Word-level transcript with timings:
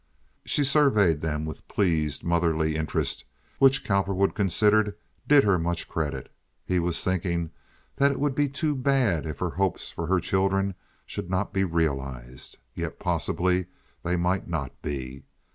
She 0.45 0.63
surveyed 0.63 1.21
them 1.21 1.45
with 1.45 1.67
pleased 1.67 2.23
motherly 2.23 2.75
interest, 2.75 3.23
which 3.59 3.85
Cowperwood 3.85 4.33
considered 4.33 4.95
did 5.27 5.43
her 5.43 5.59
much 5.59 5.87
credit. 5.87 6.33
He 6.65 6.79
was 6.79 7.03
thinking 7.03 7.51
that 7.97 8.11
it 8.11 8.19
would 8.19 8.33
be 8.33 8.49
too 8.49 8.75
bad 8.75 9.27
if 9.27 9.37
her 9.37 9.51
hopes 9.51 9.91
for 9.91 10.07
her 10.07 10.19
children 10.19 10.73
should 11.05 11.29
not 11.29 11.53
be 11.53 11.63
realized. 11.63 12.57
Yet 12.73 12.97
possibly 12.97 13.67
they 14.01 14.15
might 14.17 14.47
not 14.47 14.71
be. 14.81 15.21